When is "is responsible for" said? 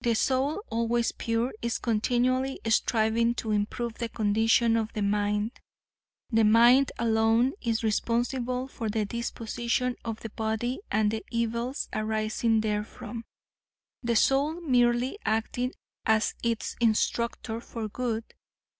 7.60-8.88